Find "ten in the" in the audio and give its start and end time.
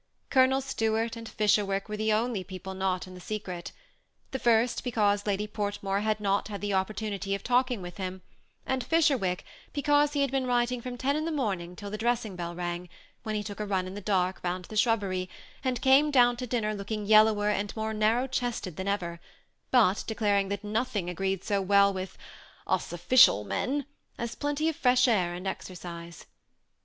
10.97-11.31